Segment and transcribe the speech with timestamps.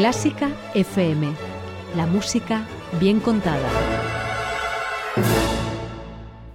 [0.00, 1.30] Clásica FM.
[1.94, 2.64] La música
[2.98, 3.68] bien contada.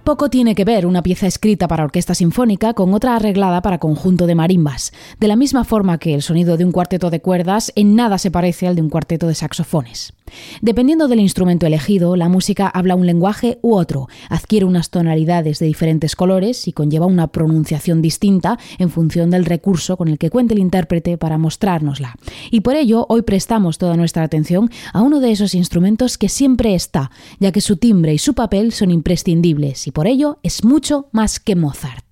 [0.06, 4.28] Poco tiene que ver una pieza escrita para orquesta sinfónica con otra arreglada para conjunto
[4.28, 4.92] de marimbas.
[5.18, 8.30] De la misma forma que el sonido de un cuarteto de cuerdas en nada se
[8.30, 10.12] parece al de un cuarteto de saxofones.
[10.60, 15.66] Dependiendo del instrumento elegido, la música habla un lenguaje u otro, adquiere unas tonalidades de
[15.66, 20.54] diferentes colores y conlleva una pronunciación distinta en función del recurso con el que cuente
[20.54, 22.16] el intérprete para mostrárnosla.
[22.50, 26.74] Y por ello, hoy prestamos toda nuestra atención a uno de esos instrumentos que siempre
[26.74, 31.40] está, ya que su timbre y su papel son imprescindibles por ello es mucho más
[31.40, 32.04] que Mozart.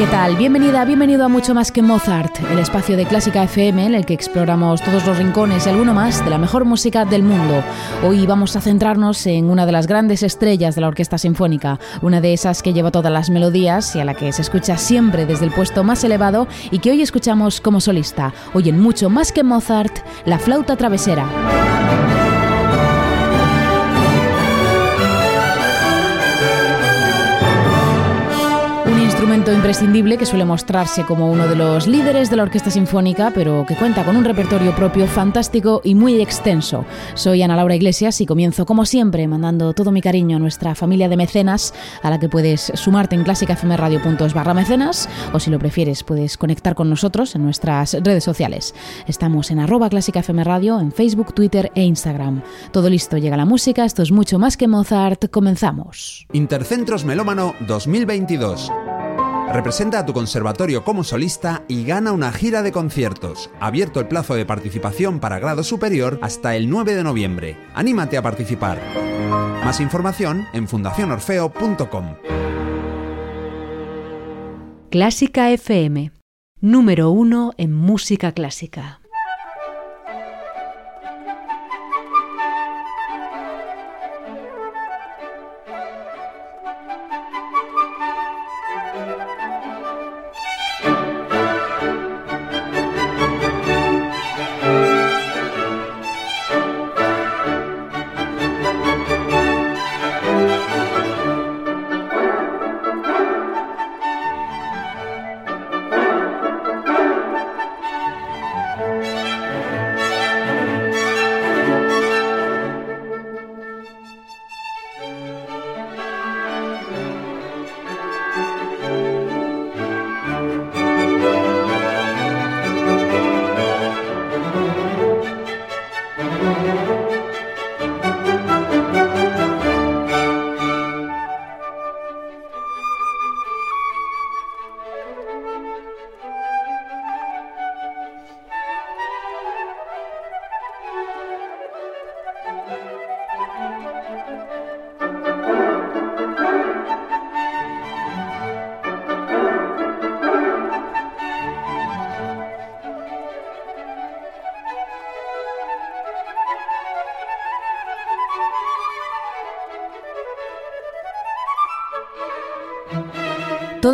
[0.00, 0.34] ¿Qué tal?
[0.36, 4.14] Bienvenida, bienvenido a Mucho Más que Mozart, el espacio de Clásica FM en el que
[4.14, 7.62] exploramos todos los rincones y alguno más de la mejor música del mundo.
[8.02, 12.22] Hoy vamos a centrarnos en una de las grandes estrellas de la Orquesta Sinfónica, una
[12.22, 15.44] de esas que lleva todas las melodías y a la que se escucha siempre desde
[15.44, 18.32] el puesto más elevado y que hoy escuchamos como solista.
[18.54, 21.69] Hoy en Mucho Más que Mozart, la flauta travesera.
[29.30, 33.64] Instrumento imprescindible que suele mostrarse como uno de los líderes de la Orquesta Sinfónica, pero
[33.64, 36.84] que cuenta con un repertorio propio fantástico y muy extenso.
[37.14, 41.08] Soy Ana Laura Iglesias y comienzo, como siempre, mandando todo mi cariño a nuestra familia
[41.08, 46.02] de mecenas, a la que puedes sumarte en clásicafmradio.es barra mecenas, o si lo prefieres,
[46.02, 48.74] puedes conectar con nosotros en nuestras redes sociales.
[49.06, 52.42] Estamos en arroba clásicafmradio, en Facebook, Twitter e Instagram.
[52.72, 56.26] Todo listo, llega la música, esto es mucho más que Mozart, comenzamos.
[56.32, 58.72] Intercentros Melómano 2022
[59.52, 63.50] Representa a tu conservatorio como solista y gana una gira de conciertos.
[63.58, 67.56] Abierto el plazo de participación para grado superior hasta el 9 de noviembre.
[67.74, 68.80] Anímate a participar.
[69.64, 72.14] Más información en fundacionorfeo.com.
[74.88, 76.12] Clásica FM,
[76.60, 79.00] número uno en música clásica.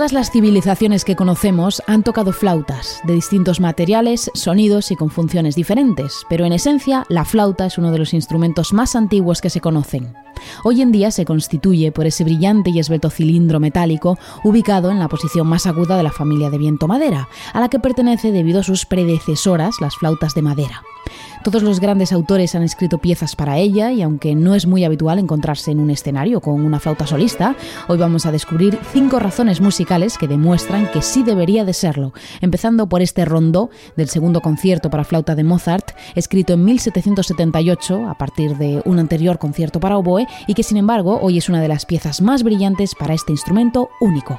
[0.06, 5.56] Todas las civilizaciones que conocemos han tocado flautas, de distintos materiales, sonidos y con funciones
[5.56, 9.60] diferentes, pero en esencia la flauta es uno de los instrumentos más antiguos que se
[9.60, 10.14] conocen.
[10.62, 15.08] Hoy en día se constituye por ese brillante y esbelto cilindro metálico ubicado en la
[15.08, 18.62] posición más aguda de la familia de viento madera, a la que pertenece debido a
[18.62, 20.82] sus predecesoras, las flautas de madera.
[21.46, 25.20] Todos los grandes autores han escrito piezas para ella y aunque no es muy habitual
[25.20, 27.54] encontrarse en un escenario con una flauta solista,
[27.86, 32.88] hoy vamos a descubrir cinco razones musicales que demuestran que sí debería de serlo, empezando
[32.88, 38.56] por este rondó del segundo concierto para flauta de Mozart, escrito en 1778 a partir
[38.56, 41.86] de un anterior concierto para oboe y que sin embargo hoy es una de las
[41.86, 44.36] piezas más brillantes para este instrumento único.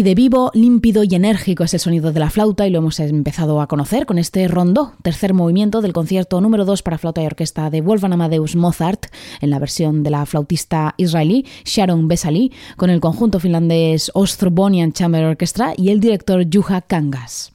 [0.00, 3.60] De vivo, límpido y enérgico es el sonido de la flauta y lo hemos empezado
[3.60, 7.68] a conocer con este rondó, tercer movimiento del concierto número 2 para flauta y orquesta
[7.68, 9.08] de Wolfgang Amadeus Mozart,
[9.42, 15.22] en la versión de la flautista israelí Sharon Besali, con el conjunto finlandés Ostrobonian Chamber
[15.22, 17.52] Orchestra y el director Juha Kangas.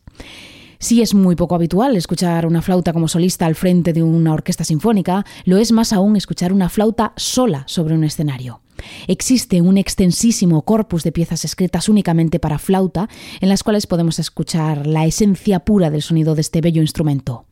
[0.78, 4.64] Sí es muy poco habitual escuchar una flauta como solista al frente de una orquesta
[4.64, 8.62] sinfónica, lo es más aún escuchar una flauta sola sobre un escenario.
[9.08, 13.10] Existe un extensísimo corpus de piezas escritas únicamente para flauta,
[13.42, 17.46] en las cuales podemos escuchar la esencia pura del sonido de este bello instrumento.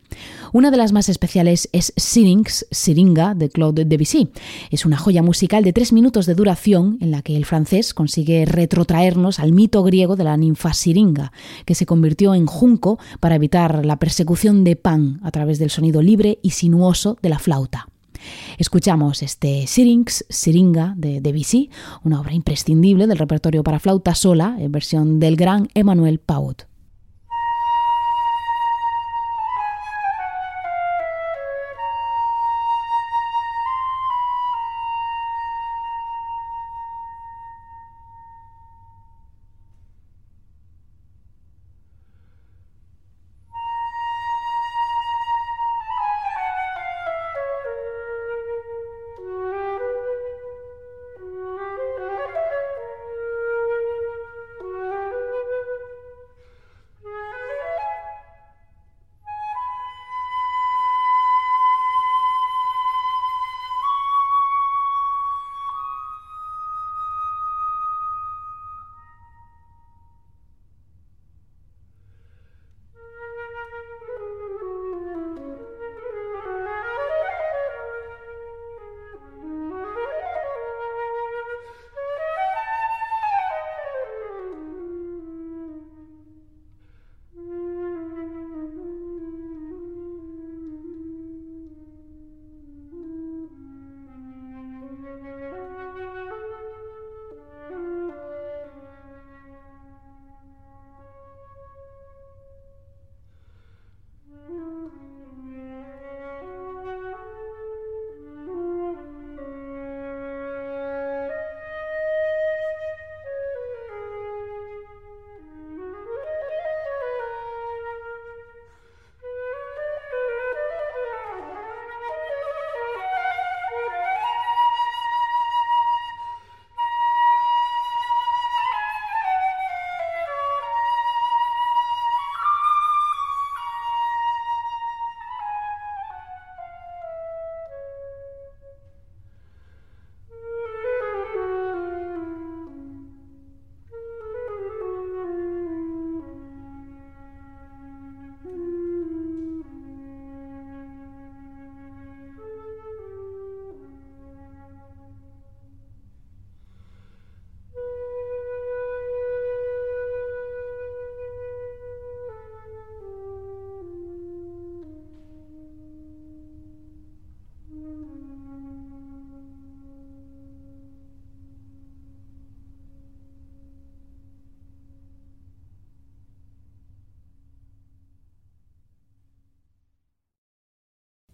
[0.51, 4.29] Una de las más especiales es Syrinx, Siringa, de Claude Debussy.
[4.69, 8.45] Es una joya musical de tres minutos de duración en la que el francés consigue
[8.45, 11.31] retrotraernos al mito griego de la ninfa Siringa,
[11.65, 16.01] que se convirtió en junco para evitar la persecución de Pan a través del sonido
[16.01, 17.87] libre y sinuoso de la flauta.
[18.57, 21.69] Escuchamos este Syrinx, Siringa de Debussy,
[22.03, 26.63] una obra imprescindible del repertorio para flauta sola en versión del gran Emmanuel Paut.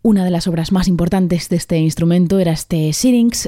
[0.10, 3.48] Una de las obras más importantes de este instrumento era este Syrinx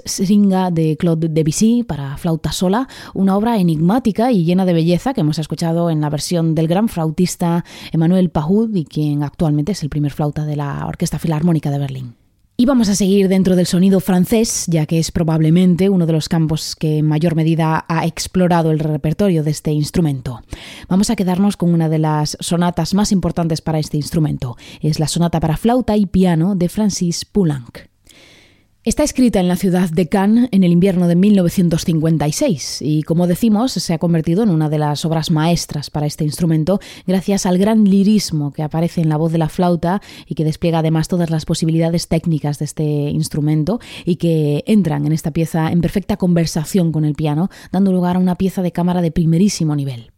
[0.71, 5.39] de Claude Debussy para flauta sola, una obra enigmática y llena de belleza que hemos
[5.39, 10.11] escuchado en la versión del gran flautista Emmanuel Pahud y quien actualmente es el primer
[10.11, 12.20] flauta de la Orquesta Filarmónica de Berlín.
[12.61, 16.29] Y vamos a seguir dentro del sonido francés, ya que es probablemente uno de los
[16.29, 20.43] campos que en mayor medida ha explorado el repertorio de este instrumento.
[20.87, 24.57] Vamos a quedarnos con una de las sonatas más importantes para este instrumento.
[24.79, 27.90] Es la sonata para flauta y piano de Francis Poulenc.
[28.83, 33.73] Está escrita en la ciudad de Cannes en el invierno de 1956 y, como decimos,
[33.73, 37.83] se ha convertido en una de las obras maestras para este instrumento gracias al gran
[37.83, 41.45] lirismo que aparece en la voz de la flauta y que despliega además todas las
[41.45, 47.05] posibilidades técnicas de este instrumento y que entran en esta pieza en perfecta conversación con
[47.05, 50.11] el piano, dando lugar a una pieza de cámara de primerísimo nivel.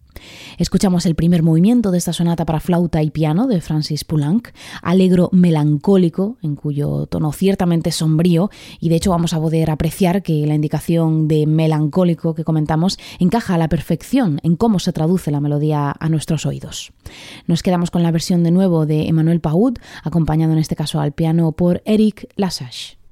[0.58, 4.50] Escuchamos el primer movimiento de esta sonata para flauta y piano de Francis Poulenc,
[4.82, 8.50] alegro melancólico, en cuyo tono ciertamente sombrío,
[8.80, 13.56] y de hecho vamos a poder apreciar que la indicación de melancólico que comentamos encaja
[13.56, 16.94] a la perfección en cómo se traduce la melodía a nuestros oídos.
[17.48, 21.12] Nos quedamos con la versión de nuevo de Emmanuel Paud, acompañado en este caso al
[21.12, 23.03] piano por Eric Lassage.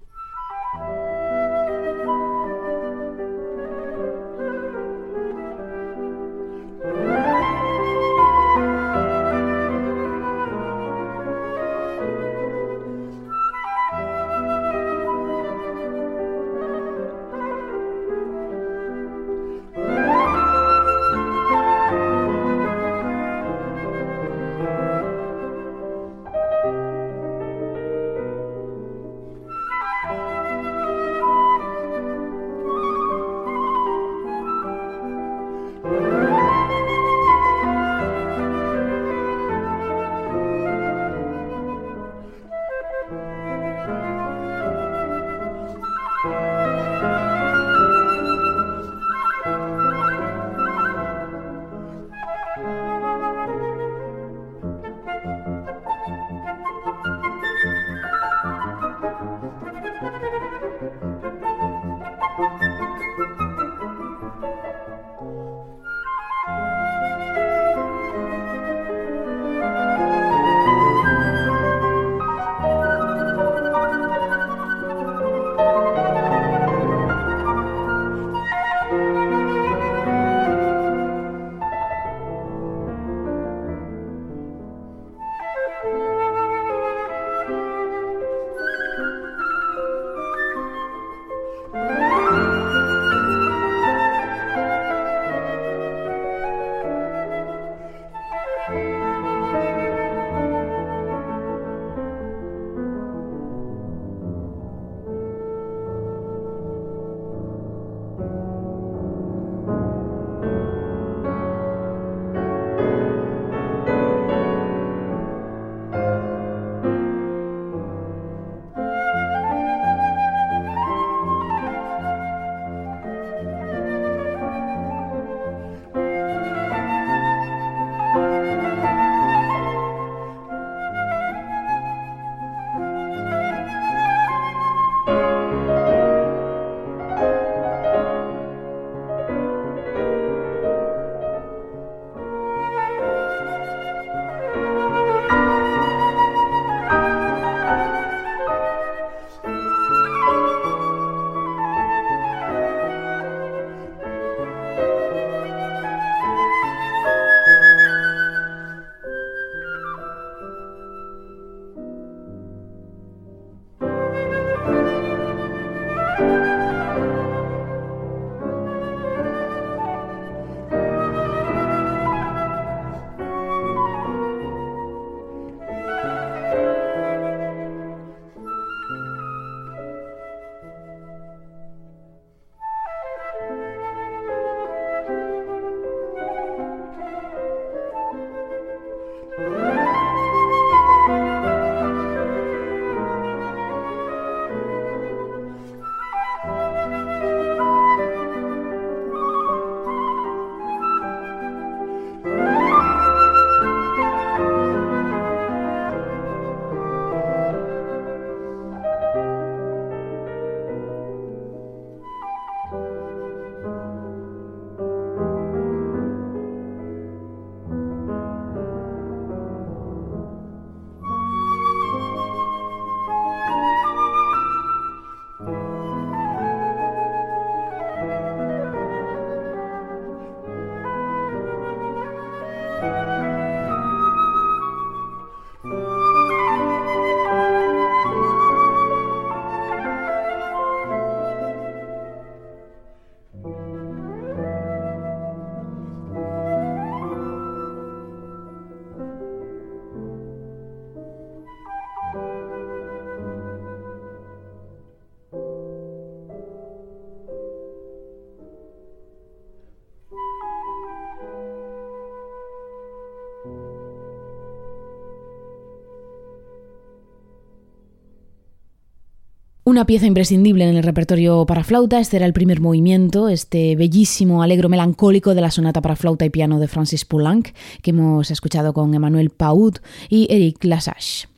[269.71, 274.43] Una pieza imprescindible en el repertorio para flauta, este era el primer movimiento, este bellísimo
[274.43, 278.73] alegro melancólico de la sonata para flauta y piano de Francis Poulenc, que hemos escuchado
[278.73, 279.77] con Emmanuel Paud
[280.09, 281.29] y Eric Lassage.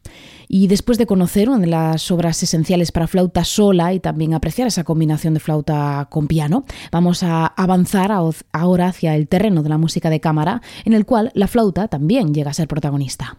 [0.47, 4.67] Y después de conocer una de las obras esenciales para flauta sola y también apreciar
[4.67, 8.11] esa combinación de flauta con piano, vamos a avanzar
[8.51, 12.33] ahora hacia el terreno de la música de cámara, en el cual la flauta también
[12.33, 13.37] llega a ser protagonista.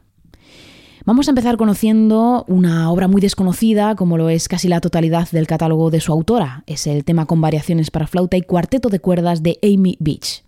[1.06, 5.46] Vamos a empezar conociendo una obra muy desconocida, como lo es casi la totalidad del
[5.46, 6.64] catálogo de su autora.
[6.66, 10.42] Es el tema con variaciones para flauta y cuarteto de cuerdas de Amy Beach.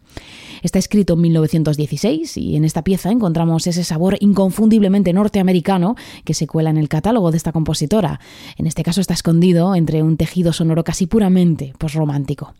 [0.63, 6.47] Está escrito en 1916 y en esta pieza encontramos ese sabor inconfundiblemente norteamericano que se
[6.47, 8.19] cuela en el catálogo de esta compositora.
[8.57, 12.55] En este caso está escondido entre un tejido sonoro casi puramente posromántico.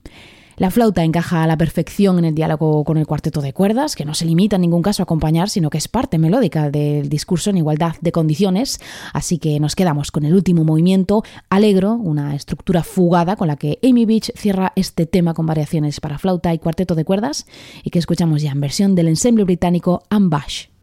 [0.59, 4.07] La flauta encaja a la perfección en el diálogo con el cuarteto de cuerdas, que
[4.07, 7.51] no se limita en ningún caso a acompañar, sino que es parte melódica del discurso
[7.51, 8.81] en igualdad de condiciones.
[9.13, 13.79] Así que nos quedamos con el último movimiento, Alegro, una estructura fugada con la que
[13.83, 17.47] Amy Beach cierra este tema con variaciones para flauta y cuarteto de cuerdas
[17.85, 20.76] y que escuchamos ya en versión del ensemble británico Ambash.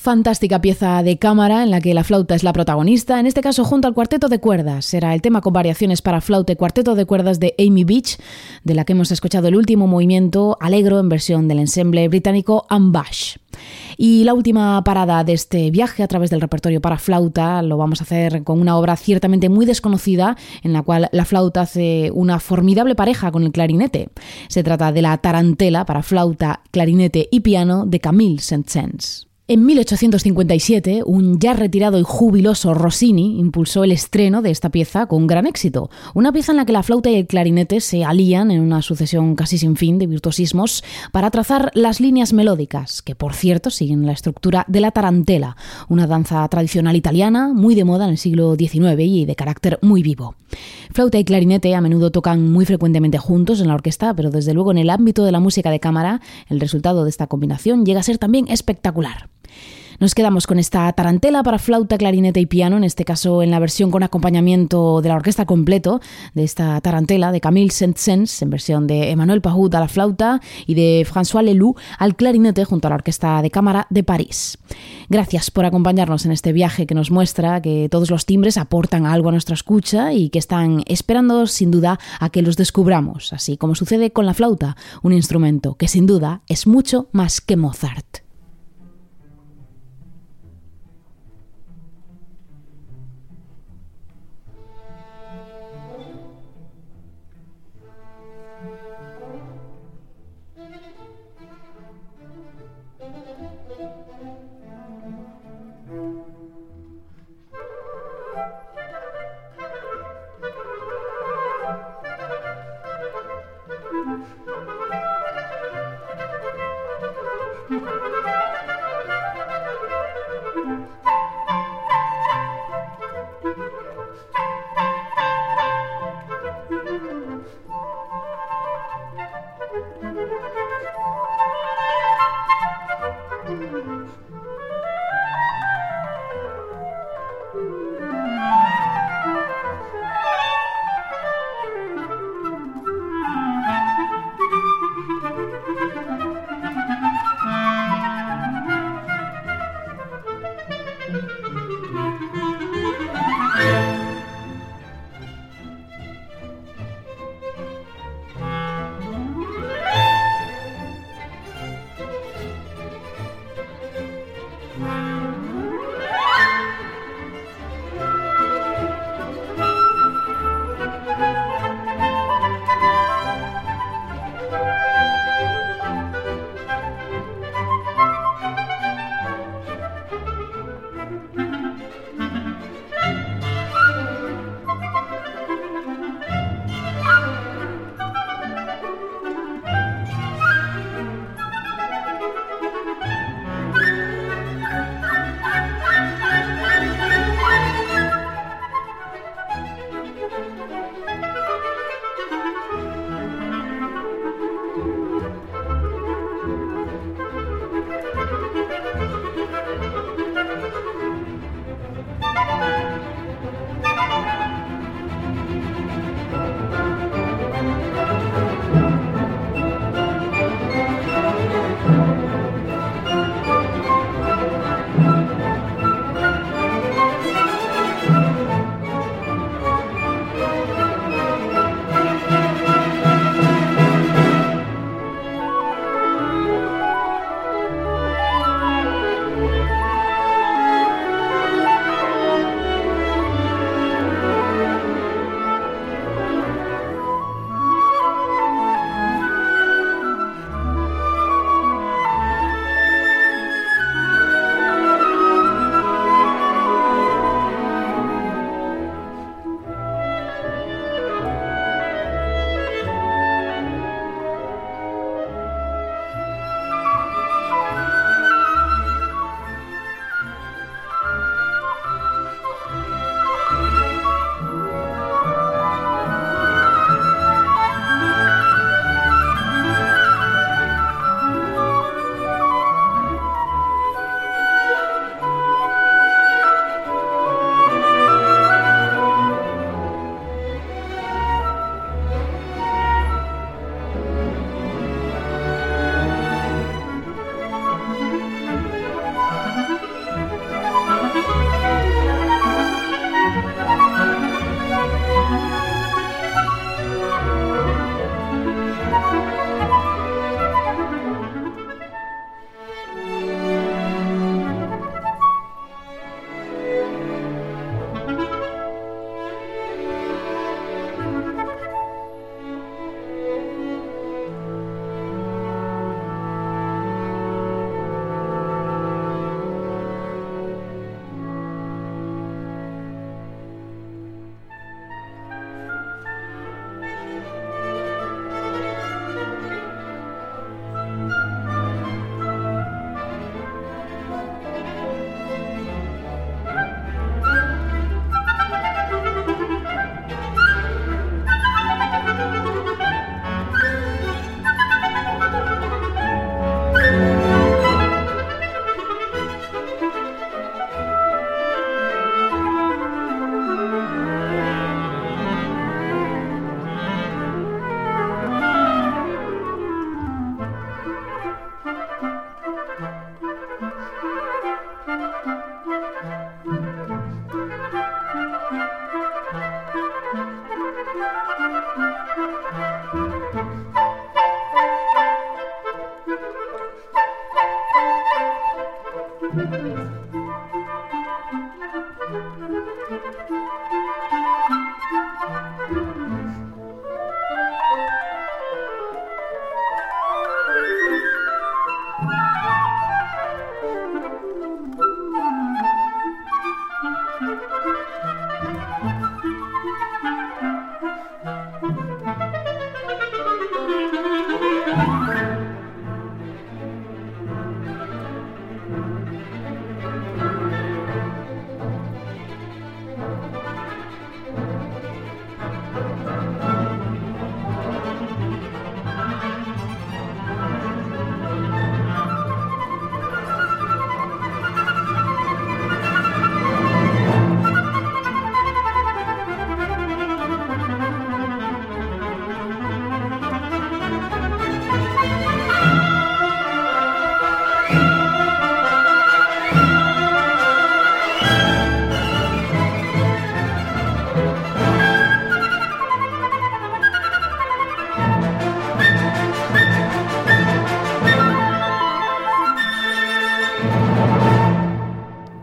[0.00, 3.66] Fantástica pieza de cámara en la que la flauta es la protagonista, en este caso
[3.66, 4.86] junto al cuarteto de cuerdas.
[4.86, 8.16] Será el tema con variaciones para flauta y cuarteto de cuerdas de Amy Beach,
[8.64, 13.36] de la que hemos escuchado el último movimiento alegro en versión del ensemble británico Ambash.
[13.98, 18.00] Y la última parada de este viaje a través del repertorio para flauta lo vamos
[18.00, 22.40] a hacer con una obra ciertamente muy desconocida en la cual la flauta hace una
[22.40, 24.08] formidable pareja con el clarinete.
[24.48, 29.29] Se trata de la tarantela para flauta, clarinete y piano de Camille Saint-Saëns.
[29.52, 35.26] En 1857, un ya retirado y jubiloso Rossini impulsó el estreno de esta pieza con
[35.26, 38.60] gran éxito, una pieza en la que la flauta y el clarinete se alían en
[38.60, 43.70] una sucesión casi sin fin de virtuosismos para trazar las líneas melódicas, que por cierto
[43.70, 45.56] siguen la estructura de la tarantela,
[45.88, 50.04] una danza tradicional italiana muy de moda en el siglo XIX y de carácter muy
[50.04, 50.36] vivo.
[50.92, 54.70] Flauta y clarinete a menudo tocan muy frecuentemente juntos en la orquesta, pero desde luego
[54.70, 58.04] en el ámbito de la música de cámara, el resultado de esta combinación llega a
[58.04, 59.28] ser también espectacular.
[60.00, 63.58] Nos quedamos con esta tarantela para flauta, clarinete y piano, en este caso en la
[63.58, 66.00] versión con acompañamiento de la orquesta completo
[66.32, 70.72] de esta tarantela de Camille Saint-Saëns, en versión de Emmanuel Pahut a la flauta y
[70.72, 74.56] de François Leloup al clarinete junto a la Orquesta de Cámara de París.
[75.10, 79.28] Gracias por acompañarnos en este viaje que nos muestra que todos los timbres aportan algo
[79.28, 83.74] a nuestra escucha y que están esperando sin duda a que los descubramos, así como
[83.74, 88.29] sucede con la flauta, un instrumento que sin duda es mucho más que Mozart.